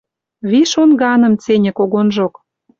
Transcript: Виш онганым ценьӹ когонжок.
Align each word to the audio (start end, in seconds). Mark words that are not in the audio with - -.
Виш 0.49 0.71
онганым 0.83 1.33
ценьӹ 1.43 1.71
когонжок. 1.77 2.33